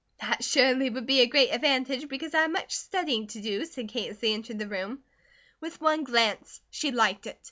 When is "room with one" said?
4.67-6.05